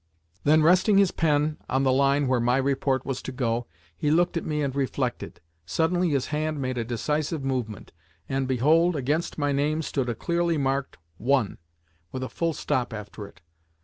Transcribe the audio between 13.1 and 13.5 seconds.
it!